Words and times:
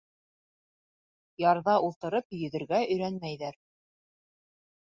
Ярҙа 1.43 1.75
ултырып 1.89 2.35
йөҙөргә 2.39 2.81
өйрәнмәйҙәр. 2.89 3.61